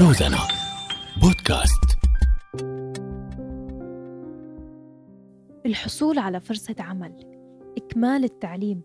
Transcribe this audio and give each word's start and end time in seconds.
روزانا 0.00 0.38
بودكاست. 1.22 1.84
الحصول 5.66 6.18
على 6.18 6.40
فرصة 6.40 6.74
عمل 6.78 7.12
إكمال 7.78 8.24
التعليم 8.24 8.82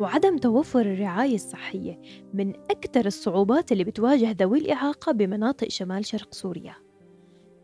وعدم 0.00 0.38
توفر 0.38 0.80
الرعاية 0.80 1.34
الصحية 1.34 2.00
من 2.34 2.54
أكثر 2.70 3.06
الصعوبات 3.06 3.72
اللي 3.72 3.84
بتواجه 3.84 4.36
ذوي 4.38 4.58
الإعاقة 4.58 5.12
بمناطق 5.12 5.68
شمال 5.68 6.06
شرق 6.06 6.34
سوريا. 6.34 6.74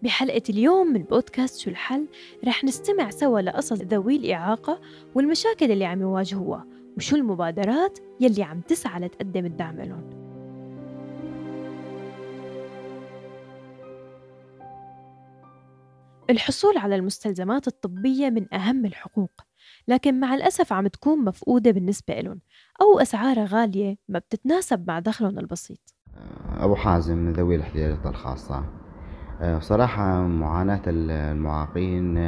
بحلقة 0.02 0.42
اليوم 0.50 0.86
من 0.86 1.02
بودكاست 1.02 1.60
شو 1.60 1.70
الحل 1.70 2.06
رح 2.46 2.64
نستمع 2.64 3.10
سوا 3.10 3.40
لقصص 3.40 3.82
ذوي 3.82 4.16
الإعاقة 4.16 4.80
والمشاكل 5.14 5.72
اللي 5.72 5.84
عم 5.84 6.00
يواجهوها 6.00 6.66
وشو 6.96 7.16
المبادرات 7.16 7.98
يلي 8.20 8.42
عم 8.42 8.60
تسعى 8.60 9.00
لتقدم 9.00 9.46
الدعم 9.46 9.80
لهم. 9.80 10.19
الحصول 16.30 16.78
على 16.78 16.96
المستلزمات 16.96 17.66
الطبية 17.66 18.30
من 18.30 18.54
أهم 18.54 18.86
الحقوق 18.86 19.30
لكن 19.88 20.20
مع 20.20 20.34
الأسف 20.34 20.72
عم 20.72 20.86
تكون 20.86 21.24
مفقودة 21.24 21.70
بالنسبة 21.70 22.14
لهم 22.14 22.40
أو 22.80 23.00
أسعارها 23.00 23.44
غالية 23.44 23.96
ما 24.08 24.18
بتتناسب 24.18 24.88
مع 24.88 24.98
دخلهم 24.98 25.38
البسيط. 25.38 25.94
أبو 26.58 26.74
حازم 26.74 27.18
من 27.18 27.32
ذوي 27.32 27.54
الاحتياجات 27.54 28.06
الخاصة. 28.06 28.64
آه، 29.40 29.58
صراحة 29.58 30.20
معاناة 30.20 30.82
المعاقين 30.86 32.18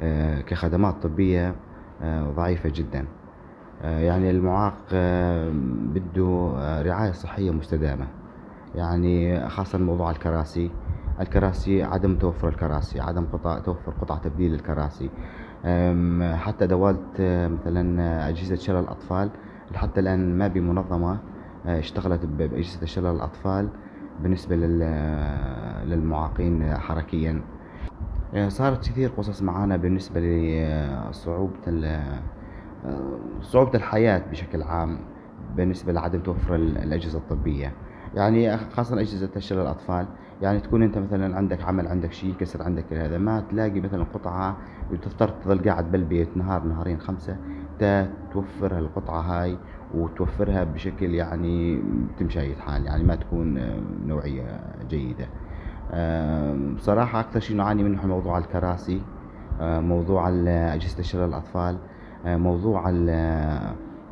آه، 0.00 0.40
كخدمات 0.40 1.02
طبية 1.02 1.56
آه، 2.02 2.30
ضعيفة 2.30 2.72
جدا. 2.74 3.06
يعني 3.82 4.30
المعاق 4.30 4.74
بده 5.94 6.52
رعاية 6.82 7.12
صحية 7.12 7.50
مستدامة. 7.50 8.06
يعني 8.74 9.48
خاصة 9.48 9.78
موضوع 9.78 10.10
الكراسي. 10.10 10.70
الكراسي 11.20 11.82
عدم 11.82 12.18
توفر 12.18 12.48
الكراسي 12.48 13.00
عدم 13.00 13.26
قطع 13.32 13.58
توفر 13.58 13.92
قطع 14.00 14.16
تبديل 14.16 14.54
الكراسي. 14.54 15.10
حتى 16.36 16.66
دوالة 16.66 16.98
مثلا 17.48 18.28
أجهزة 18.28 18.54
شلل 18.54 18.80
الأطفال. 18.80 19.30
حتى 19.74 20.00
الآن 20.00 20.38
ما 20.38 20.48
بمنظمة 20.48 21.18
اشتغلت 21.66 22.26
بأجهزة 22.26 22.86
شلل 22.86 23.06
الأطفال 23.06 23.68
بالنسبة 24.22 24.56
للمعاقين 25.86 26.76
حركيا. 26.76 27.42
صارت 28.48 28.88
كثير 28.88 29.10
قصص 29.10 29.42
معانا 29.42 29.76
بالنسبة 29.76 30.20
لصعوبة 30.20 31.54
صعوبة 33.40 33.70
الحياة 33.74 34.22
بشكل 34.30 34.62
عام 34.62 34.98
بالنسبة 35.56 35.92
لعدم 35.92 36.20
توفر 36.20 36.54
الأجهزة 36.54 37.18
الطبية. 37.18 37.72
يعني 38.16 38.56
خاصة 38.56 39.00
أجهزة 39.00 39.26
تشغيل 39.26 39.62
الأطفال 39.62 40.06
يعني 40.42 40.60
تكون 40.60 40.82
أنت 40.82 40.98
مثلا 40.98 41.36
عندك 41.36 41.62
عمل 41.62 41.88
عندك 41.88 42.12
شيء 42.12 42.34
كسر 42.34 42.62
عندك 42.62 42.92
هذا 42.92 43.18
ما 43.18 43.40
تلاقي 43.50 43.80
مثلا 43.80 44.04
قطعة 44.14 44.56
وتضطر 44.92 45.28
تظل 45.28 45.58
قاعد 45.70 45.92
بالبيت 45.92 46.36
نهار 46.36 46.62
نهارين 46.62 46.98
خمسة 47.00 47.36
توفر 48.32 48.78
القطعة 48.78 49.20
هاي 49.20 49.58
وتوفرها 49.94 50.64
بشكل 50.64 51.14
يعني 51.14 51.82
تمشي 52.18 52.54
حال 52.54 52.86
يعني 52.86 53.02
ما 53.04 53.14
تكون 53.14 53.58
نوعية 54.06 54.60
جيدة. 54.88 55.28
بصراحة 56.76 57.20
أكثر 57.20 57.40
شيء 57.40 57.56
نعاني 57.56 57.82
منه 57.82 58.06
موضوع 58.06 58.38
الكراسي 58.38 59.02
موضوع 59.60 60.28
أجهزة 60.74 60.98
تشغيل 60.98 61.28
الأطفال 61.28 61.78
موضوع 62.24 62.90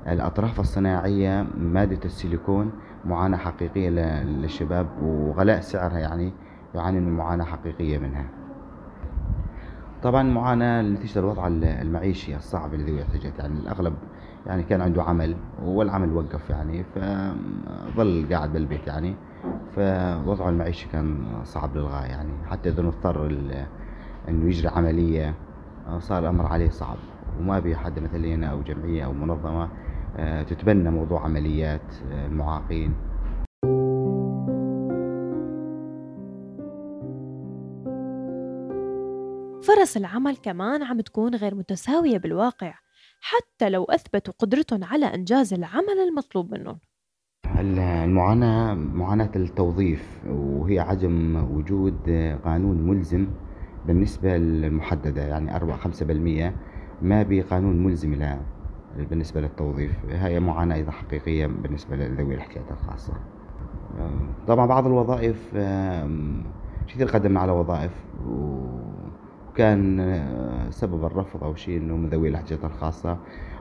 الأطراف 0.08 0.60
الصناعية 0.60 1.46
مادة 1.58 2.00
السيليكون 2.04 2.72
معاناة 3.04 3.38
حقيقية 3.38 3.90
للشباب 4.22 4.86
وغلاء 5.02 5.60
سعرها 5.60 5.98
يعني 5.98 6.32
يعاني 6.74 7.00
من 7.00 7.12
معاناة 7.12 7.44
حقيقية 7.44 7.98
منها. 7.98 8.26
طبعا 10.02 10.22
معاناة 10.22 10.82
نتيجة 10.82 11.18
الوضع 11.18 11.46
المعيشي 11.46 12.36
الصعب 12.36 12.74
الذي 12.74 12.96
يحتاجه 12.96 13.32
يعني 13.38 13.58
الأغلب 13.58 13.94
يعني 14.46 14.62
كان 14.62 14.80
عنده 14.80 15.02
عمل 15.02 15.36
والعمل 15.64 16.12
وقف 16.12 16.50
يعني 16.50 16.84
فظل 16.94 18.26
قاعد 18.30 18.52
بالبيت 18.52 18.86
يعني 18.86 19.14
فوضعه 19.76 20.48
المعيشي 20.48 20.88
كان 20.92 21.24
صعب 21.44 21.76
للغاية 21.76 22.10
يعني. 22.10 22.30
حتى 22.50 22.68
إذا 22.68 22.82
مضطر 22.82 23.26
إنه 24.28 24.46
يجري 24.46 24.68
عملية 24.68 25.34
صار 25.98 26.18
الأمر 26.18 26.46
عليه 26.46 26.70
صعب 26.70 26.96
وما 27.40 27.58
بي 27.58 27.76
حد 27.76 27.98
مثلنا 27.98 28.46
أو 28.46 28.62
جمعية 28.62 29.04
أو 29.04 29.12
منظمة 29.12 29.68
تتبنى 30.42 30.90
موضوع 30.90 31.24
عمليات 31.24 31.94
آه، 32.12 32.26
المعاقين. 32.26 32.94
فرص 39.66 39.96
العمل 39.96 40.36
كمان 40.36 40.82
عم 40.82 41.00
تكون 41.00 41.34
غير 41.34 41.54
متساوية 41.54 42.18
بالواقع 42.18 42.74
حتى 43.20 43.70
لو 43.70 43.84
أثبتوا 43.84 44.34
قدرتهم 44.38 44.84
على 44.84 45.06
إنجاز 45.06 45.54
العمل 45.54 45.98
المطلوب 46.08 46.54
منهم. 46.54 46.80
المعاناة 47.60 48.74
معاناة 48.74 49.30
التوظيف 49.36 50.20
وهي 50.26 50.78
عدم 50.78 51.36
وجود 51.56 52.10
قانون 52.44 52.76
ملزم 52.76 53.26
بالنسبة 53.86 54.36
المحددة 54.36 55.22
يعني 55.22 55.56
أربعة 55.56 55.76
خمسة 55.76 56.06
بالمية 56.06 56.56
ما 57.02 57.22
بقانون 57.22 57.84
ملزم 57.84 58.14
لها. 58.14 58.42
بالنسبة 58.98 59.40
للتوظيف. 59.40 59.92
هي 60.10 60.40
معاناة 60.40 60.76
أيضا 60.76 60.90
حقيقية 60.90 61.46
بالنسبة 61.46 61.96
لذوي 61.96 62.34
الاحتياجات 62.34 62.70
الخاصة. 62.70 63.12
طبعا 64.46 64.66
بعض 64.66 64.86
الوظائف 64.86 65.56
كثير 66.88 67.06
قدمنا 67.08 67.40
على 67.40 67.52
وظائف 67.52 68.04
وكان 68.28 70.00
آه، 70.00 70.70
سبب 70.70 71.04
الرفض 71.04 71.44
أو 71.44 71.54
شيء 71.54 71.78
إنه 71.78 71.96
من 71.96 72.08
ذوي 72.08 72.28
الاحتياجات 72.28 72.64
الخاصة. 72.64 73.18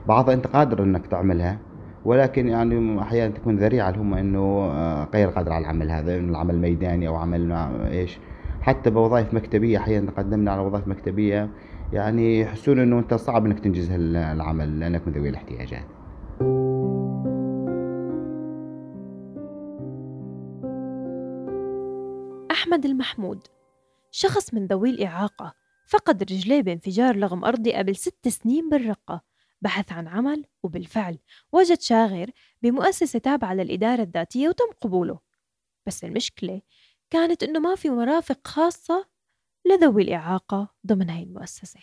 بعضها 0.08 0.34
أنت 0.34 0.46
قادر 0.46 0.82
إنك 0.82 1.06
تعملها 1.06 1.58
ولكن 2.04 2.48
يعني 2.48 3.00
أحيانا 3.02 3.34
تكون 3.34 3.56
ذريعة 3.56 3.90
لهم 3.90 4.14
إنه 4.14 4.40
آه، 4.40 5.08
غير 5.14 5.28
قادر 5.28 5.52
على 5.52 5.62
العمل 5.62 5.90
هذا 5.90 6.18
إنه 6.18 6.30
العمل 6.30 6.58
ميداني 6.58 7.08
أو 7.08 7.16
عمل 7.16 7.52
إيش. 7.90 8.18
حتى 8.64 8.90
بوظائف 8.90 9.34
مكتبية 9.34 9.78
أحيانا 9.78 10.10
قدمنا 10.10 10.52
على 10.52 10.62
وظائف 10.62 10.88
مكتبية. 10.88 11.50
يعني 11.92 12.40
يحسون 12.40 12.78
إنه 12.78 12.98
أنت 12.98 13.14
صعب 13.14 13.46
إنك 13.46 13.60
تنجز 13.60 13.90
العمل 13.90 14.80
لأنك 14.80 15.08
من 15.08 15.12
ذوي 15.12 15.28
الاحتياجات. 15.28 15.86
أحمد 22.50 22.84
المحمود 22.84 23.40
شخص 24.10 24.54
من 24.54 24.66
ذوي 24.66 24.90
الإعاقة 24.90 25.54
فقد 25.86 26.22
رجليه 26.22 26.62
بانفجار 26.62 27.16
لغم 27.16 27.44
أرضي 27.44 27.72
قبل 27.72 27.96
ست 27.96 28.28
سنين 28.28 28.68
بالرقة. 28.68 29.22
بحث 29.62 29.92
عن 29.92 30.08
عمل 30.08 30.44
وبالفعل 30.62 31.18
وجد 31.52 31.80
شاغر 31.80 32.30
بمؤسسة 32.62 33.18
تابعة 33.18 33.54
للإدارة 33.54 34.02
الذاتية 34.02 34.48
وتم 34.48 34.66
قبوله. 34.80 35.18
بس 35.86 36.04
المشكلة 36.04 36.60
كانت 37.14 37.42
إنه 37.42 37.60
ما 37.60 37.74
في 37.74 37.90
مرافق 37.90 38.38
خاصة 38.44 39.06
لذوي 39.66 40.02
الإعاقة 40.02 40.68
ضمن 40.86 41.10
هاي 41.10 41.22
المؤسسة. 41.22 41.80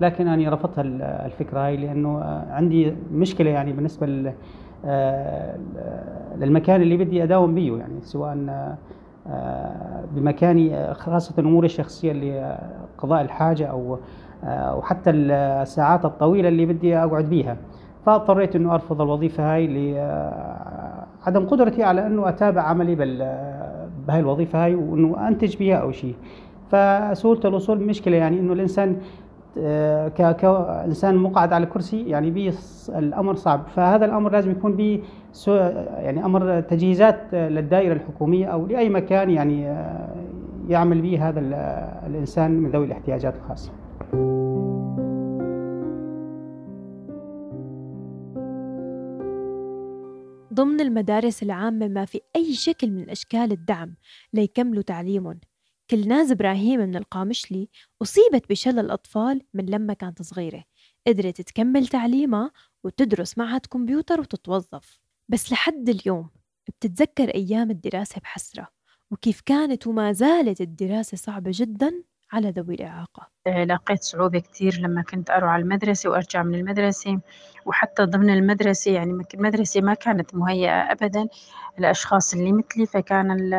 لكن 0.00 0.28
أنا 0.28 0.50
رفضت 0.50 0.78
الفكرة 0.78 1.66
هاي 1.66 1.76
لأنه 1.76 2.20
عندي 2.50 2.90
مشكلة 3.12 3.50
يعني 3.50 3.72
بالنسبة 3.72 4.34
آه، 4.84 5.58
للمكان 6.36 6.82
اللي 6.82 6.96
بدي 6.96 7.22
أداوم 7.22 7.54
به 7.54 7.78
يعني 7.78 8.00
سواء 8.00 8.46
آه، 9.26 10.04
بمكاني 10.12 10.94
خاصة 10.94 11.34
أموري 11.38 11.66
الشخصية 11.66 12.12
اللي 12.12 12.58
قضاء 12.98 13.22
الحاجة 13.22 13.66
أو 13.66 13.98
آه، 14.44 14.76
وحتى 14.76 15.10
الساعات 15.10 16.04
الطويلة 16.04 16.48
اللي 16.48 16.66
بدي 16.66 16.96
أقعد 16.96 17.24
بيها. 17.24 17.56
فاضطريت 18.06 18.56
أنه 18.56 18.74
أرفض 18.74 19.00
الوظيفة 19.00 19.54
هاي 19.54 19.66
لعدم 19.66 21.46
قدرتي 21.46 21.82
على 21.82 22.06
أنه 22.06 22.28
أتابع 22.28 22.62
عملي 22.62 22.94
بهاي 24.08 24.20
الوظيفة 24.20 24.64
هاي 24.64 24.74
وأنه 24.74 25.28
أنتج 25.28 25.56
بها 25.56 25.76
أو 25.76 25.92
شيء 25.92 26.14
فسهولة 26.70 27.40
الوصول 27.44 27.80
مشكلة 27.80 28.16
يعني 28.16 28.40
إنه 28.40 28.52
الإنسان 28.52 28.96
آه، 29.58 30.08
كإنسان 30.08 31.16
مقعد 31.16 31.52
على 31.52 31.66
كرسي 31.66 32.02
يعني 32.02 32.30
بي 32.30 32.52
الأمر 32.88 33.34
صعب. 33.34 33.66
فهذا 33.76 34.04
الأمر 34.04 34.32
لازم 34.32 34.50
يكون 34.50 34.76
به 34.76 35.02
يعني 35.96 36.24
أمر 36.24 36.60
تجهيزات 36.60 37.20
للدائرة 37.32 37.92
الحكومية 37.92 38.46
أو 38.46 38.66
لأي 38.66 38.88
مكان 38.88 39.30
يعني 39.30 39.68
آه، 39.68 40.08
يعمل 40.68 41.00
به 41.00 41.28
هذا 41.28 41.40
الإنسان 42.06 42.50
من 42.50 42.70
ذوي 42.70 42.86
الاحتياجات 42.86 43.34
الخاصة. 43.36 43.72
ضمن 50.58 50.80
المدارس 50.80 51.42
العامة 51.42 51.88
ما 51.88 52.04
في 52.04 52.20
أي 52.36 52.54
شكل 52.54 52.90
من 52.90 53.10
أشكال 53.10 53.52
الدعم 53.52 53.94
ليكملوا 54.32 54.82
تعليمهم. 54.82 55.40
كلناز 55.90 56.30
إبراهيم 56.30 56.80
من 56.80 56.96
القامشلي 56.96 57.68
أصيبت 58.02 58.50
بشلل 58.50 58.78
الأطفال 58.78 59.42
من 59.54 59.66
لما 59.66 59.94
كانت 59.94 60.22
صغيرة. 60.22 60.64
قدرت 61.06 61.40
تكمل 61.40 61.86
تعليمها 61.86 62.52
وتدرس 62.84 63.38
معهد 63.38 63.66
كمبيوتر 63.66 64.20
وتتوظف. 64.20 65.00
بس 65.28 65.52
لحد 65.52 65.88
اليوم 65.88 66.30
بتتذكر 66.68 67.34
أيام 67.34 67.70
الدراسة 67.70 68.20
بحسرة. 68.20 68.68
وكيف 69.10 69.40
كانت 69.40 69.86
وما 69.86 70.12
زالت 70.12 70.60
الدراسة 70.60 71.16
صعبة 71.16 71.50
جدا؟ 71.54 72.02
على 72.32 72.50
ذوي 72.50 72.74
الإعاقة. 72.74 73.28
آه، 73.46 73.64
لقيت 73.64 74.02
صعوبة 74.02 74.38
كتير 74.38 74.78
لما 74.80 75.02
كنت 75.02 75.30
أروح 75.30 75.50
على 75.50 75.62
المدرسة 75.62 76.10
وأرجع 76.10 76.42
من 76.42 76.54
المدرسة 76.54 77.18
وحتى 77.66 78.04
ضمن 78.04 78.30
المدرسة 78.30 78.90
يعني 78.90 79.24
المدرسة 79.34 79.80
ما 79.80 79.94
كانت 79.94 80.34
مهيئة 80.34 80.92
أبدا 80.92 81.28
لأشخاص 81.78 82.34
اللي 82.34 82.52
مثلي 82.52 82.86
فكان 82.86 83.52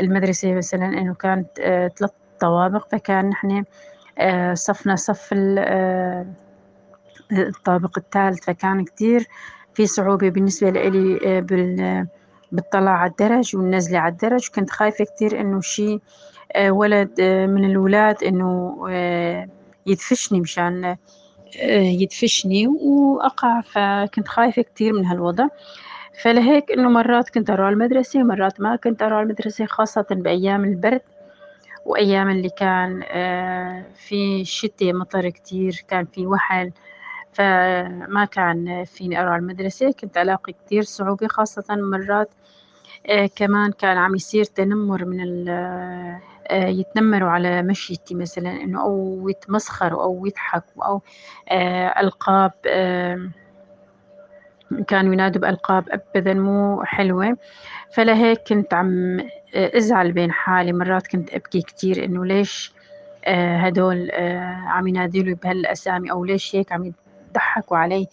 المدرسة 0.00 0.54
مثلا 0.54 0.86
إنه 0.86 1.14
كانت 1.14 1.48
آه، 1.60 1.88
ثلاث 1.88 2.10
طوابق 2.40 2.88
فكان 2.88 3.28
نحن 3.28 3.64
آه، 4.18 4.54
صفنا 4.54 4.96
صف 4.96 5.34
الطابق 7.32 7.98
الثالث 7.98 8.44
فكان 8.44 8.84
كتير 8.84 9.26
في 9.74 9.86
صعوبة 9.86 10.30
بالنسبة 10.30 10.70
لي 10.70 11.40
بالطلع 12.52 12.90
على 12.90 13.10
الدرج 13.10 13.56
والنزلة 13.56 13.98
على 13.98 14.12
الدرج 14.12 14.48
كنت 14.48 14.70
خايفة 14.70 15.04
كتير 15.04 15.40
إنه 15.40 15.60
شي 15.60 15.92
آه، 15.94 16.00
ولد 16.58 17.20
آه، 17.20 17.46
من 17.46 17.64
الولاد 17.70 18.24
إنه 18.24 18.76
آه، 18.90 19.48
يدفشني 19.86 20.40
مشان 20.40 20.96
يدفشني 21.72 22.66
وأقع 22.68 23.60
فكنت 23.60 24.28
خايفة 24.28 24.62
كتير 24.62 24.92
من 24.92 25.04
هالوضع. 25.06 25.48
فلهيك 26.22 26.70
إنه 26.72 26.88
مرات 26.88 27.30
كنت 27.30 27.50
أروح 27.50 27.68
المدرسة 27.68 28.22
مرات 28.22 28.60
ما 28.60 28.76
كنت 28.76 29.02
أروح 29.02 29.20
المدرسة 29.20 29.66
خاصة 29.66 30.06
بأيام 30.10 30.64
البرد 30.64 31.00
وأيام 31.86 32.30
اللي 32.30 32.48
كان 32.50 33.02
في 33.94 34.44
شتاء 34.44 34.92
مطر 34.92 35.28
كتير 35.30 35.84
كان 35.88 36.04
في 36.04 36.26
وحل 36.26 36.72
فما 37.32 38.24
كان 38.32 38.84
فيني 38.84 39.20
أروح 39.20 39.34
المدرسة. 39.34 39.92
كنت 39.92 40.16
ألاقي 40.18 40.52
كتير 40.52 40.82
صعوبة 40.82 41.28
خاصة 41.28 41.64
مرات 41.70 42.30
كمان 43.36 43.72
كان 43.72 43.96
عم 43.98 44.14
يصير 44.14 44.44
تنمر 44.44 45.04
من 45.04 45.48
آه، 45.48 46.20
يتنمروا 46.52 47.30
على 47.30 47.62
مشيتي 47.62 48.14
مثلا 48.14 48.50
إنه 48.50 48.82
أو 48.82 49.28
يتمسخروا 49.28 50.02
أو 50.02 50.26
يضحكوا 50.26 50.84
أو 50.84 51.02
آه، 51.48 52.00
ألقاب 52.00 52.52
كانوا 54.88 55.12
ينادوا 55.12 55.40
بألقاب 55.42 55.84
أبدا 55.88 56.34
مو 56.34 56.84
حلوة. 56.84 57.36
فلهيك 57.94 58.40
كنت 58.48 58.74
عم 58.74 59.20
أزعل 59.54 60.12
بين 60.12 60.32
حالي. 60.32 60.72
مرات 60.72 61.06
كنت 61.06 61.34
أبكي 61.34 61.62
كتير 61.62 62.04
إنه 62.04 62.24
ليش 62.24 62.72
آه، 63.24 63.56
هدول 63.56 64.10
عم 64.66 64.86
ينادلوا 64.88 65.36
بهالأسامي 65.42 66.10
أو 66.10 66.24
ليش 66.24 66.56
هيك 66.56 66.72
عم 66.72 66.92
يضحكوا 67.30 67.76
علي. 67.76 68.06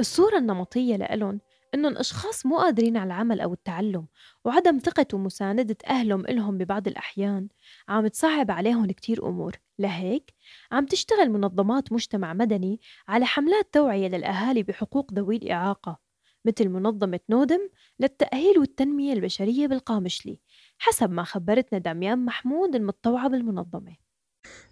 الصورة 0.00 0.38
النمطية 0.38 0.96
لإلهم 0.96 1.40
إنهم 1.74 1.96
أشخاص 1.96 2.46
مو 2.46 2.58
قادرين 2.58 2.96
على 2.96 3.06
العمل 3.06 3.40
أو 3.40 3.52
التعلم 3.52 4.06
وعدم 4.44 4.78
ثقة 4.78 5.06
ومساندة 5.12 5.76
أهلهم 5.88 6.20
إلهم 6.20 6.58
ببعض 6.58 6.88
الأحيان. 6.88 7.48
عم 7.88 8.06
تصعب 8.06 8.50
عليهم 8.50 8.86
كتير 8.86 9.28
أمور. 9.28 9.56
لهيك 9.78 10.34
عم 10.72 10.86
تشتغل 10.86 11.30
منظمات 11.30 11.92
مجتمع 11.92 12.34
مدني 12.34 12.80
على 13.08 13.26
حملات 13.26 13.74
توعية 13.74 14.08
للأهالي 14.08 14.62
بحقوق 14.62 15.12
ذوي 15.14 15.36
الإعاقة 15.36 15.98
مثل 16.44 16.68
منظمة 16.68 17.20
نودم 17.30 17.68
للتأهيل 18.00 18.58
والتنمية 18.58 19.12
البشرية 19.12 19.66
بالقامشلي 19.66 20.40
حسب 20.78 21.10
ما 21.10 21.24
خبرتنا 21.24 21.78
داميان 21.78 22.24
محمود 22.24 22.74
المتطوعة 22.74 23.28
بالمنظمة. 23.28 24.07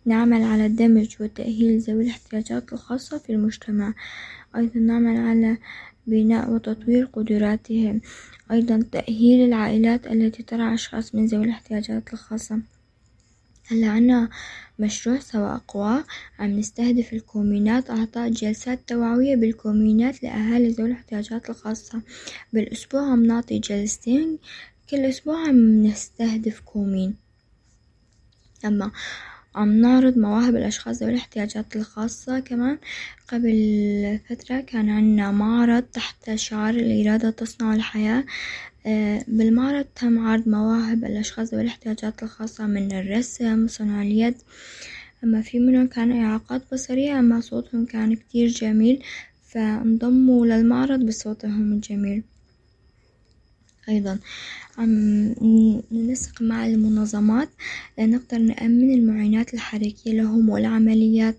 نعمل 0.05 0.43
على 0.43 0.67
الدمج 0.67 1.17
وتأهيل 1.20 1.81
ذوي 1.81 2.05
الاحتياجات 2.05 2.73
الخاصة 2.73 3.19
في 3.19 3.32
المجتمع. 3.32 3.94
أيضا 4.56 4.81
نعمل 4.81 5.17
على 5.17 5.58
بناء 6.06 6.50
وتطوير 6.50 7.05
قدراتهم. 7.05 8.00
أيضا 8.52 8.84
تأهيل 8.93 9.49
العائلات 9.49 10.06
التي 10.06 10.43
ترعى 10.43 10.75
أشخاص 10.75 11.14
من 11.14 11.26
ذوي 11.26 11.44
الاحتياجات 11.44 12.12
الخاصة. 12.12 12.61
هلأ 13.69 13.88
عنا 13.88 14.28
مشروع 14.78 15.19
سوا 15.19 15.55
أقوى 15.55 16.05
عم 16.38 16.58
نستهدف 16.58 17.12
الكومينات 17.12 17.90
أعطاء 17.90 18.28
جلسات 18.31 18.81
توعوية 18.87 19.37
بالكومينات 19.37 20.23
لأهالي 20.23 20.69
ذوي 20.69 20.87
الاحتياجات 20.88 21.50
الخاصة. 21.50 22.00
بالأسبوع 22.52 23.12
عم 23.12 23.26
نعطي 23.26 23.58
جلستين 23.58 24.38
كل 24.90 24.96
أسبوع 24.96 25.49
عم 25.49 25.87
نستهدف 25.87 26.61
كومين. 26.61 27.14
أما 28.64 28.90
نعرض 29.64 30.18
مواهب 30.18 30.56
الأشخاص 30.56 31.02
ذوي 31.02 31.10
الاحتياجات 31.10 31.76
الخاصة. 31.76 32.38
كمان 32.40 32.78
قبل 33.28 34.18
فترة 34.28 34.60
كان 34.60 34.88
عنا 34.90 35.30
معرض 35.30 35.82
تحت 35.82 36.34
شعار 36.34 36.74
الإرادة 36.74 37.30
تصنع 37.30 37.74
الحياة. 37.74 38.24
آه، 38.86 39.24
بالمعرض 39.28 39.84
تم 39.96 40.18
عرض 40.26 40.48
مواهب 40.48 41.04
الأشخاص 41.04 41.54
ذوي 41.54 41.62
الاحتياجات 41.62 42.22
الخاصة 42.22 42.66
من 42.66 42.92
الرسم 42.92 43.68
صنع 43.68 44.02
اليد. 44.02 44.34
أما 45.24 45.42
في 45.42 45.58
منهم 45.58 45.86
كان 45.86 46.24
إعاقات 46.24 46.62
بصرية 46.72 47.18
أما 47.18 47.40
صوتهم 47.40 47.86
كان 47.86 48.14
كتير 48.14 48.48
جميل 48.48 49.02
فانضموا 49.48 50.46
للمعرض 50.46 51.00
بصوتهم 51.00 51.72
الجميل. 51.72 52.22
أيضا. 53.88 54.18
عم 54.78 54.90
ننسق 55.92 56.42
مع 56.42 56.66
المنظمات. 56.66 57.48
لنقدر 57.98 58.38
نأمن 58.38 58.94
المعينات 58.94 59.54
الحركية 59.54 60.12
لهم 60.12 60.48
والعمليات 60.48 61.36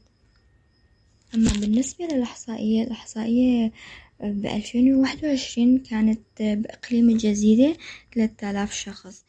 أما 1.35 1.51
بالنسبة 1.61 2.05
للإحصائية 2.05 2.83
الإحصائية 2.83 3.71
بألفين 4.19 4.95
وواحد 4.95 5.25
وعشرين 5.25 5.79
كانت 5.79 6.19
بإقليم 6.39 7.09
الجزيرة 7.09 7.77
ثلاثة 8.15 8.51
آلاف 8.51 8.73
شخص. 8.73 9.25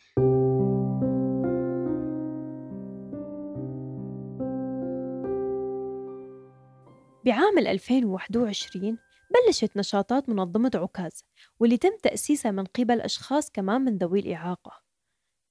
بعام 7.24 7.58
2021 7.58 8.98
بلشت 9.30 9.76
نشاطات 9.76 10.28
منظمة 10.28 10.70
عكاز 10.74 11.24
واللي 11.60 11.76
تم 11.76 11.96
تأسيسها 12.02 12.50
من 12.50 12.64
قبل 12.64 13.00
أشخاص 13.00 13.50
كمان 13.50 13.80
من 13.80 13.98
ذوي 13.98 14.20
الإعاقة. 14.20 14.72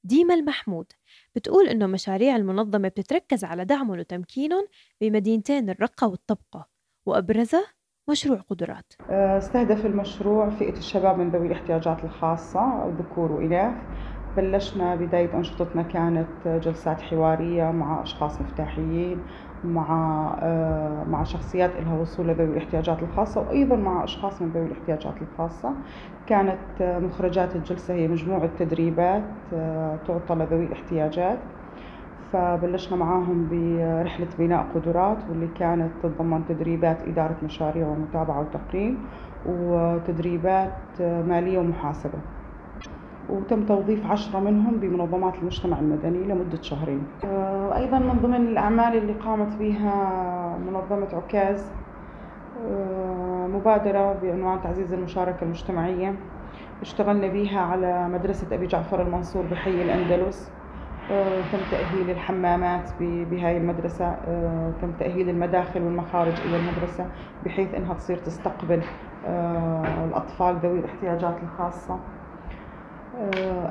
ديما 0.04 0.34
المحمود 0.34 0.92
بتقول 1.36 1.68
إنه 1.68 1.88
مشاريع 1.88 2.36
المنظمة 2.36 2.88
بتتركز 2.88 3.44
على 3.44 3.66
دعمهم 3.66 4.00
وتمكينهم 4.00 4.68
بمدينتين 5.02 5.70
الرقة 5.70 6.08
والطبقة 6.08 6.68
وأبرزها 7.06 7.64
مشروع 8.10 8.38
قدرات. 8.38 8.94
استهدف 9.10 9.86
المشروع 9.86 10.50
فئة 10.50 10.78
الشباب 10.78 11.18
من 11.18 11.30
ذوي 11.32 11.48
الاحتياجات 11.48 12.04
الخاصة 12.04 12.88
ذكور 13.00 13.32
وإناث 13.32 13.76
بلشنا 14.38 14.96
بداية 14.96 15.34
أنشطتنا 15.34 15.84
كانت 15.84 16.48
جلسات 16.48 17.02
حوارية 17.02 17.72
مع 17.72 18.04
أشخاص 18.04 18.42
مفتاحيين 18.42 19.24
مع 19.74 19.88
آه، 20.42 21.04
مع 21.10 21.24
شخصيات 21.24 21.72
لها 21.80 22.00
وصول 22.02 22.28
لذوي 22.28 22.46
الاحتياجات 22.48 23.04
الخاصة 23.04 23.42
وأيضا 23.42 23.76
مع 23.76 24.04
أشخاص 24.04 24.42
من 24.42 24.50
ذوي 24.50 24.66
الاحتياجات 24.66 25.22
الخاصة. 25.22 25.72
كانت 26.28 26.58
آه، 26.82 27.00
مخرجات 27.00 27.56
الجلسة 27.56 27.94
هي 27.94 28.08
مجموعة 28.08 28.50
تدريبات 28.60 29.24
آه، 29.54 29.96
تعطى 30.08 30.36
لذوي 30.36 30.66
الاحتياجات. 30.66 31.40
فبلشنا 32.34 32.98
معاهم 32.98 33.48
برحلة 33.52 34.28
بناء 34.40 34.66
قدرات 34.76 35.18
واللي 35.30 35.48
كانت 35.48 35.92
تتضمن 36.04 36.46
تدريبات 36.50 36.98
إدارة 37.08 37.36
مشاريع 37.44 37.88
ومتابعة 37.88 38.40
وتقييم 38.42 38.98
وتدريبات 39.46 40.72
مالية 41.00 41.60
ومحاسبة. 41.60 42.20
وتم 43.30 43.66
توظيف 43.66 44.12
عشرة 44.12 44.40
منهم 44.40 44.76
بمنظمات 44.80 45.36
المجتمع 45.36 45.80
المدني 45.80 46.24
لمدة 46.24 46.62
شهرين. 46.62 47.04
آه، 47.26 47.78
أيضا 47.78 48.00
من 48.00 48.20
ضمن 48.22 48.36
الأعمال 48.48 48.98
اللي 48.98 49.14
قامت 49.14 49.56
بها 49.56 50.58
منظمة 50.58 51.08
عكاز 51.14 51.72
آه، 52.70 53.48
مبادرة 53.48 54.14
بعنوان 54.24 54.62
تعزيز 54.62 54.94
المشاركة 54.94 55.44
المجتمعية. 55.44 56.16
اشتغلنا 56.82 57.28
بها 57.28 57.60
على 57.60 58.08
مدرسة 58.10 58.56
أبي 58.56 58.68
جعفر 58.68 59.02
المنصور 59.02 59.44
بحي 59.52 59.82
الأندلس. 59.82 60.52
آه، 61.12 61.42
تم 61.52 61.58
تأهيل 61.72 62.10
الحمامات 62.10 62.90
بهاي 63.02 63.58
المدرسة. 63.58 64.16
تم 64.82 64.92
تأهيل 65.00 65.30
المداخل 65.30 65.82
والمخارج 65.84 66.34
إلى 66.42 66.58
المدرسة 66.58 67.06
بحيث 67.46 67.76
أنها 67.76 67.94
تصير 67.94 68.18
تستقبل 68.18 68.82
الأطفال 70.08 70.56
ذوي 70.56 70.80
الاحتياجات 70.80 71.36
الخاصة. 71.44 72.00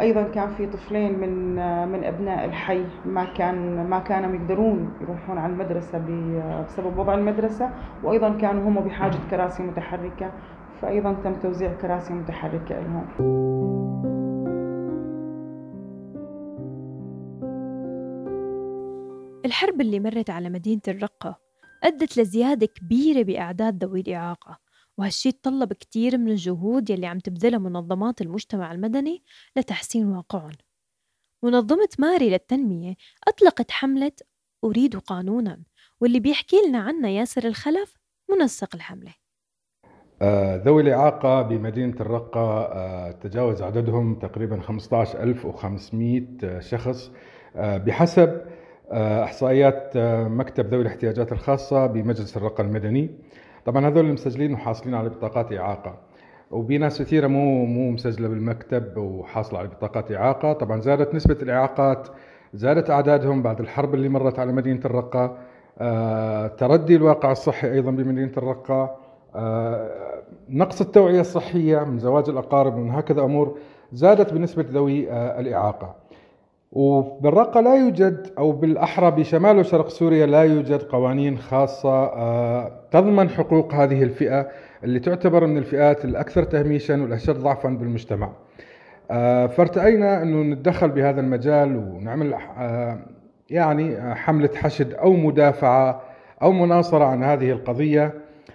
أيضا 0.01 0.23
كان 0.23 0.55
في 0.55 0.67
طفلين 0.67 1.19
من 1.19 1.59
آه، 1.59 1.87
من 1.87 2.05
أبناء 2.05 2.45
الحي 2.45 2.85
ما 3.05 3.25
كان 3.25 3.87
ما 3.91 3.99
كانوا 3.99 4.35
يقدرون 4.35 4.93
يروحون 5.01 5.39
على 5.39 5.53
المدرسة 5.53 5.99
بسبب 5.99 6.99
وضع 6.99 7.15
المدرسة 7.15 7.71
وأيضا 8.03 8.39
كانوا 8.39 8.69
هم 8.69 8.81
بحاجة 8.81 9.19
كراسي 9.31 9.63
متحركة 9.63 10.33
فايضا 10.83 11.13
تم 11.13 11.35
توزيع 11.35 11.73
كراسي 11.73 12.15
متحركة 12.15 12.81
لهم. 12.81 13.07
الحرب 19.45 19.81
اللي 19.81 20.01
مرت 20.01 20.31
على 20.31 20.51
مدينة 20.51 20.83
الرقة 20.89 21.39
أدت 21.85 22.19
لزيادة 22.19 22.67
كبيرة 22.67 23.23
بأعداد 23.23 23.85
ذوي 23.85 24.01
الإعاقة. 24.01 24.66
وهالشي 24.99 25.33
تطلب 25.33 25.73
كتير 25.73 26.19
من 26.19 26.29
الجهود 26.29 26.91
يلي 26.91 27.07
عم 27.07 27.19
تبذلها 27.19 27.59
منظمات 27.59 28.21
المجتمع 28.21 28.73
المدني 28.73 29.23
لتحسين 29.57 30.07
واقعهم. 30.07 30.53
منظمة 31.43 31.89
ماري 31.99 32.31
للتنمية 32.31 32.95
أطلقت 33.29 33.71
حملة 33.71 34.13
أريد 34.65 34.97
قانونا 34.97 35.63
واللي 36.01 36.21
بيحكي 36.21 36.57
لنا 36.69 36.79
عنها 36.79 37.11
ياسر 37.11 37.45
الخلف 37.45 37.97
منسق 38.31 38.75
الحملة. 38.75 39.15
آه، 40.23 40.57
ذوي 40.57 40.83
الإعاقة 40.83 41.43
بمدينة 41.43 42.01
الرقة 42.01 42.41
آه، 42.41 43.11
تجاوز 43.11 43.63
عددهم 43.63 44.19
تقريبا 44.19 44.61
15500 44.61 46.61
شخص. 46.61 47.13
آه، 47.57 47.79
بحسب 47.79 48.41
إحصائيات 48.93 49.97
مكتب 50.27 50.67
ذوي 50.67 50.83
الاحتياجات 50.83 51.33
الخاصة 51.33 51.87
بمجلس 51.87 52.37
الرقة 52.37 52.63
المدني 52.63 53.19
طبعا 53.67 53.87
هذول 53.87 54.05
المسجلين 54.05 54.53
وحاصلين 54.55 54.95
على 54.95 55.09
بطاقات 55.09 55.53
إعاقة. 55.53 55.95
وبي 56.51 56.79
ناس 56.79 57.03
كثيرة 57.03 57.27
مو 57.27 57.65
مو 57.65 57.91
مسجلة 57.91 58.29
بالمكتب 58.29 58.97
وحاصلة 58.97 59.59
على 59.59 59.69
بطاقات 59.69 60.13
إعاقة. 60.13 60.53
طبعا 60.53 60.81
زادت 60.81 61.15
نسبة 61.15 61.37
الإعاقات 61.43 62.09
زادت 62.55 62.91
أعدادهم 62.91 63.43
بعد 63.43 63.61
الحرب 63.61 63.95
اللي 63.95 64.09
مرت 64.09 64.39
على 64.39 64.53
مدينة 64.53 64.81
الرقة. 64.85 65.37
تردي 66.47 66.97
الواقع 66.97 67.33
الصحي 67.33 67.73
أيضا 67.73 67.91
بمدينة 67.91 68.33
الرقة. 68.37 68.97
آه، 69.35 69.91
نقص 70.49 70.81
التوعية 70.81 71.21
الصحية 71.21 71.85
من 71.85 71.99
زواج 71.99 72.29
الأقارب 72.29 72.75
ومن 72.75 72.91
هكذا 72.91 73.23
أمور 73.23 73.59
زادت 73.93 74.33
بنسبة 74.33 74.65
ذوي 74.71 75.11
آه، 75.11 75.41
الإعاقة. 75.41 75.95
وبالرقة 76.73 77.61
لا 77.61 77.75
يوجد 77.75 78.27
أو 78.39 78.53
بالأحرى 78.53 79.11
بشمال 79.11 79.59
وشرق 79.59 79.89
سوريا 79.89 80.27
لا 80.27 80.43
يوجد 80.43 80.83
قوانين 80.83 81.39
خاصة 81.39 82.05
آه، 82.05 82.73
تضمن 82.91 83.29
حقوق 83.29 83.75
هذه 83.75 84.03
الفئة 84.03 84.49
اللي 84.85 85.01
تعتبر 85.01 85.47
من 85.47 85.59
الفئات 85.59 86.05
الأكثر 86.05 86.45
تهميشا 86.45 87.03
والأشد 87.03 87.39
ضعفا 87.39 87.69
بالمجتمع. 87.69 88.33
فارتأينا 89.47 90.23
أنه 90.23 90.43
نتدخل 90.43 90.89
بهذا 90.89 91.21
المجال 91.21 91.77
ونعمل 91.77 92.35
يعني 93.51 94.15
حملة 94.15 94.51
حشد 94.55 94.95
أو 94.95 95.13
مدافعة 95.13 96.03
أو 96.43 96.53
مناصرة 96.53 97.05
عن 97.05 97.23
هذه 97.25 97.51
القضية 97.51 98.15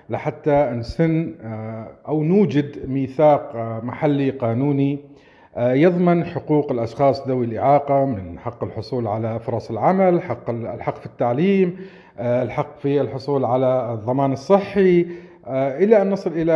لحتى 0.09 0.71
نسن 0.75 1.35
آه، 1.41 1.87
أو 2.07 2.23
نوجد 2.23 2.89
ميثاق 2.89 3.55
آه، 3.55 3.81
محلي 3.83 4.29
قانوني. 4.29 4.93
آه، 4.93 5.21
يضمن 5.57 6.25
حقوق 6.25 6.71
الأشخاص 6.71 7.27
ذوي 7.27 7.45
الإعاقة 7.45 8.05
من 8.05 8.39
حق 8.39 8.63
الحصول 8.63 9.07
على 9.07 9.39
فرص 9.39 9.69
العمل، 9.71 10.21
حق 10.21 10.49
الحق 10.49 10.97
في 10.97 11.05
التعليم، 11.05 11.77
الحق 12.19 12.79
في 12.79 13.01
الحصول 13.01 13.45
على 13.45 13.93
الضمان 13.93 14.31
الصحي 14.33 15.07
إلى 15.47 16.01
أن 16.01 16.09
نصل 16.09 16.31
إلى 16.31 16.53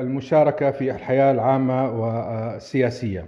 المشاركة 0.00 0.70
في 0.70 0.90
الحياة 0.90 1.30
العامة 1.32 1.90
والسياسية. 2.00 3.26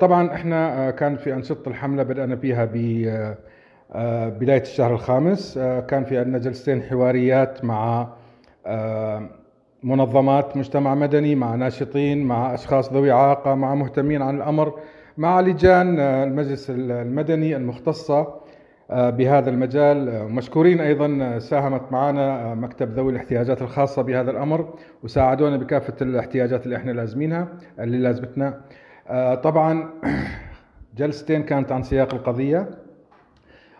طبعا 0.00 0.34
إحنا 0.34 0.90
كان 0.90 1.16
في 1.16 1.34
أنشطة 1.34 1.68
الحملة 1.68 2.02
بدأنا 2.02 2.34
بها 2.34 2.64
ب 2.64 2.72
بداية 4.38 4.60
الشهر 4.60 4.94
الخامس 4.94 5.58
كان 5.88 6.04
في 6.04 6.18
عندنا 6.18 6.38
جلستين 6.38 6.82
حواريات 6.82 7.64
مع 7.64 8.08
آه، 8.66 9.28
منظمات 9.82 10.56
مجتمع 10.56 10.94
مدني 10.94 11.34
مع 11.34 11.54
ناشطين 11.54 12.24
مع 12.24 12.54
أشخاص 12.54 12.92
ذوي 12.92 13.12
إعاقة 13.12 13.54
مع 13.54 13.74
مهتمين 13.74 14.22
عن 14.22 14.36
الأمر 14.36 14.78
مع 15.18 15.40
لجان 15.40 16.00
آه، 16.00 16.24
المجلس 16.24 16.70
المدني 16.70 17.56
المختصة 17.56 18.34
آه، 18.90 19.10
بهذا 19.10 19.50
المجال. 19.50 20.28
مشكورين 20.32 20.80
أيضا 20.80 21.38
ساهمت 21.38 21.92
معنا 21.92 22.54
مكتب 22.54 22.92
ذوي 22.92 23.12
الاحتياجات 23.12 23.62
الخاصة 23.62 24.02
بهذا 24.02 24.30
الأمر 24.30 24.74
وساعدونا 25.02 25.56
بكافة 25.56 25.94
الاحتياجات 26.02 26.64
اللي 26.64 26.76
إحنا 26.76 26.90
لازمينها 26.90 27.48
اللي 27.80 27.98
لازمتنا. 27.98 28.60
طبعا 29.42 29.90
جلستين 30.98 31.42
كانت 31.42 31.72
عن 31.72 31.82
سياق 31.82 32.14
القضية 32.14 32.68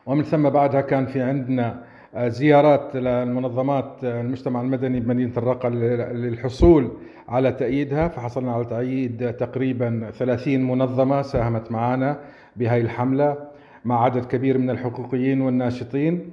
ومن 0.06 0.22
ثم 0.22 0.50
بعدها 0.50 0.80
كان 0.80 1.06
في 1.06 1.22
عندنا 1.22 1.82
زيارات 2.18 2.96
للمنظمات 2.96 4.04
المجتمع 4.04 4.60
المدني 4.60 5.00
بمدينة 5.00 5.32
الرقة 5.36 5.68
للحصول 5.68 6.90
على 7.28 7.52
تأييدها 7.52 8.08
فحصلنا 8.08 8.52
على 8.52 8.64
تأييد 8.64 9.32
تقريبا 9.32 10.10
30 10.18 10.60
منظمة 10.60 11.22
ساهمت 11.22 11.72
معنا 11.72 12.18
بهاي 12.56 12.80
الحملة 12.80 13.36
مع 13.84 14.04
عدد 14.04 14.24
كبير 14.24 14.58
من 14.58 14.70
الحقوقيين 14.70 15.40
والناشطين. 15.40 16.30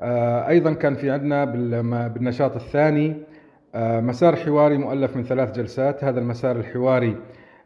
آه، 0.00 0.48
أيضا 0.48 0.72
كان 0.72 0.94
في 0.94 1.10
عندنا 1.10 1.44
بالنشاط 2.08 2.56
الثاني 2.56 3.16
آه، 3.74 4.00
مسار 4.00 4.36
حواري 4.36 4.78
مؤلف 4.78 5.16
من 5.16 5.22
ثلاث 5.22 5.52
جلسات. 5.52 6.04
هذا 6.04 6.20
المسار 6.20 6.56
الحواري 6.56 7.16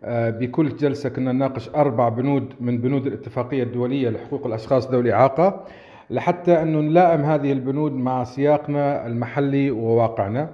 آه، 0.05 0.31
بكل 0.31 0.77
جلسة 0.77 1.09
كنا 1.09 1.33
نناقش 1.33 1.69
أربع 1.69 2.09
بنود 2.09 2.55
من 2.61 2.79
بنود 2.79 3.07
الاتفاقية 3.07 3.63
الدولية 3.63 4.09
لحقوق 4.09 4.47
الأشخاص 4.47 4.91
ذوي 4.91 5.01
الإعاقة 5.01 5.65
لحتى 6.11 6.63
أنه 6.63 6.81
نلائم 6.81 7.25
هذه 7.25 7.53
البنود 7.53 7.93
مع 7.93 8.25
سياقنا 8.25 9.07
المحلي 9.07 9.71
وواقعنا. 9.71 10.49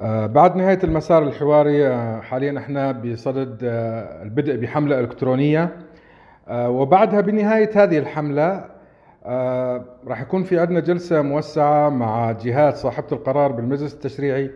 آه، 0.00 0.26
بعد 0.26 0.56
نهاية 0.56 0.78
المسار 0.84 1.22
الحواري 1.22 1.86
آه، 1.88 2.20
حاليا 2.20 2.58
إحنا 2.58 2.92
بصدد 2.92 3.58
آه، 3.64 4.22
البدء 4.22 4.56
بحملة 4.56 5.00
إلكترونية. 5.00 5.76
وبعدها 6.50 7.20
بنهاية 7.20 7.70
هذه 7.74 7.98
الحملة 7.98 8.64
راح 10.06 10.20
يكون 10.20 10.42
في 10.42 10.58
عندنا 10.58 10.80
جلسة 10.80 11.22
موسعة 11.22 11.88
مع 11.88 12.32
جهات 12.32 12.76
صاحبة 12.76 13.06
القرار 13.12 13.52
بالمجلس 13.52 13.94
التشريعي 13.94 14.50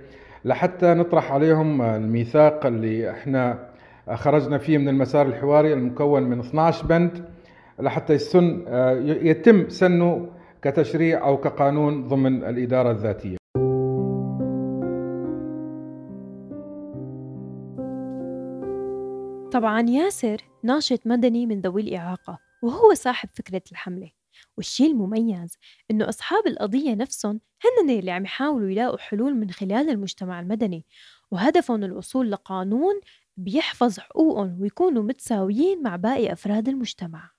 لحتى 0.44 0.94
نطرح 0.94 1.32
عليهم 1.32 1.82
الميثاق 1.82 2.66
اللي 2.66 3.10
إحنا 3.10 3.58
خرجنا 4.14 4.58
فيه 4.58 4.78
من 4.78 4.88
المسار 4.88 5.26
الحواري 5.26 5.72
المكون 5.72 6.22
من 6.22 6.40
12 6.40 6.86
بند. 6.86 7.24
لحتى 7.80 8.12
يسن 8.12 8.64
آه، 8.68 8.92
يتم 9.02 9.68
سنه 9.68 10.30
كتشريع 10.62 11.26
أو 11.26 11.36
كقانون 11.36 12.08
ضمن 12.08 12.44
الإدارة 12.44 12.90
الذاتية. 12.90 13.36
طبعا 19.52 19.80
ياسر 19.80 20.42
ناشط 20.62 21.06
مدني 21.06 21.46
من 21.46 21.60
ذوي 21.60 21.82
الإعاقة 21.82 22.38
وهو 22.62 22.94
صاحب 22.94 23.28
فكرة 23.32 23.62
الحملة 23.72 24.10
والشيء 24.56 24.90
المميز 24.90 25.58
إنه 25.90 26.08
أصحاب 26.08 26.46
القضية 26.46 26.94
نفسهم 26.94 27.40
هن 27.64 27.90
اللي 27.90 28.10
عم 28.10 28.24
يحاولوا 28.24 28.70
يلاقوا 28.70 28.98
حلول 28.98 29.34
من 29.34 29.50
خلال 29.50 29.90
المجتمع 29.90 30.40
المدني 30.40 30.84
وهدفهم 31.30 31.84
الوصول 31.84 32.30
لقانون 32.30 33.00
بيحفظ 33.36 33.98
حقوقهم 33.98 34.60
ويكونوا 34.60 35.02
متساويين 35.02 35.82
مع 35.82 35.96
باقي 35.96 36.32
أفراد 36.32 36.68
المجتمع 36.68 37.35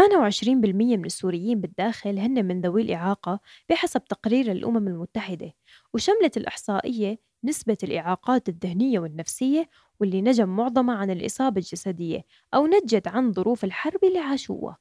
28% 0.00 0.52
من 0.74 1.04
السوريين 1.04 1.60
بالداخل 1.60 2.18
هن 2.18 2.44
من 2.46 2.60
ذوي 2.60 2.82
الإعاقة 2.82 3.40
بحسب 3.70 4.04
تقرير 4.04 4.52
الأمم 4.52 4.88
المتحدة 4.88 5.52
وشملت 5.94 6.36
الإحصائية 6.36 7.18
نسبة 7.44 7.76
الإعاقات 7.82 8.48
الذهنية 8.48 8.98
والنفسية 8.98 9.68
واللي 10.00 10.22
نجم 10.22 10.48
معظمها 10.48 10.94
عن 10.96 11.10
الإصابة 11.10 11.58
الجسدية 11.58 12.24
أو 12.54 12.66
نجت 12.66 13.08
عن 13.08 13.32
ظروف 13.32 13.64
الحرب 13.64 14.04
اللي 14.04 14.18
عاشوها. 14.18 14.78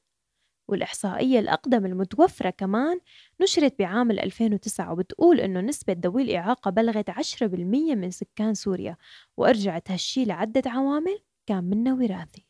والإحصائية 0.68 1.40
الأقدم 1.40 1.86
المتوفرة 1.86 2.50
كمان 2.50 3.00
نشرت 3.42 3.80
بعام 3.80 4.12
2009 4.12 4.92
وبتقول 4.92 5.40
إنه 5.40 5.62
نسبة 5.62 5.96
ذوي 6.00 6.22
الإعاقة 6.22 6.72
بلغت 6.72 7.10
10% 7.10 7.96
من 7.96 8.12
سكان 8.12 8.54
سوريا 8.54 8.98
وأرجعت 9.38 9.92
هالشي 9.92 10.26
لعدة 10.26 10.62
عوامل 10.72 11.20
كان 11.48 11.64
منها 11.64 11.94
وراثي. 11.94 12.45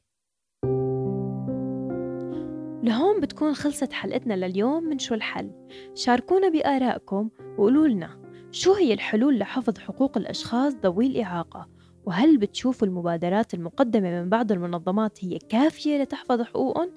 لهون 2.85 3.19
بتكون 3.19 3.53
خلصت 3.53 3.93
حلقتنا 3.93 4.33
لليوم 4.33 4.83
من 4.83 4.99
شو 4.99 5.15
الحل 5.15 5.51
شاركونا 5.93 6.49
بآرائكم 6.49 7.29
وقولوا 7.57 7.87
لنا 7.87 8.19
شو 8.51 8.73
هي 8.73 8.93
الحلول 8.93 9.39
لحفظ 9.39 9.77
حقوق 9.77 10.17
الأشخاص 10.17 10.73
ذوي 10.83 11.07
الإعاقة 11.07 11.69
وهل 12.05 12.37
بتشوفوا 12.37 12.87
المبادرات 12.87 13.53
المقدمة 13.53 14.21
من 14.21 14.29
بعض 14.29 14.51
المنظمات 14.51 15.25
هي 15.25 15.39
كافية 15.49 16.01
لتحفظ 16.01 16.41
حقوقهم؟ 16.41 16.91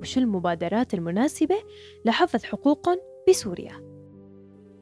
وشو 0.00 0.20
المبادرات 0.20 0.94
المناسبة 0.94 1.56
لحفظ 2.04 2.44
حقوقهم 2.44 2.98
بسوريا؟ 3.28 3.92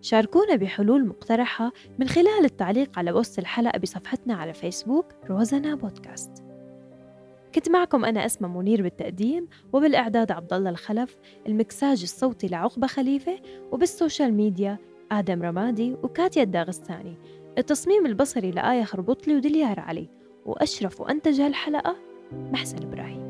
شاركونا 0.00 0.56
بحلول 0.56 1.06
مقترحة 1.06 1.72
من 1.98 2.08
خلال 2.08 2.44
التعليق 2.44 2.98
على 2.98 3.12
وصف 3.12 3.38
الحلقة 3.38 3.78
بصفحتنا 3.78 4.34
على 4.34 4.54
فيسبوك 4.54 5.06
روزانا 5.30 5.74
بودكاست 5.74 6.49
كنت 7.54 7.68
معكم 7.68 8.04
أنا 8.04 8.26
أسمى 8.26 8.48
منير 8.48 8.82
بالتقديم 8.82 9.48
وبالإعداد 9.72 10.32
عبد 10.32 10.52
الله 10.52 10.70
الخلف 10.70 11.16
المكساج 11.46 12.02
الصوتي 12.02 12.46
لعقبة 12.46 12.86
خليفة 12.86 13.38
وبالسوشيال 13.72 14.34
ميديا 14.34 14.78
آدم 15.12 15.42
رمادي 15.42 15.96
وكاتيا 16.02 16.42
الداغستاني. 16.42 17.14
التصميم 17.58 18.06
البصري 18.06 18.50
لآية 18.50 18.84
خربطلي 18.84 19.36
ودليار 19.36 19.80
علي. 19.80 20.08
وأشرف 20.46 21.00
وأنتج 21.00 21.40
هالحلقة 21.40 21.96
محسن 22.32 22.76
إبراهيم. 22.82 23.29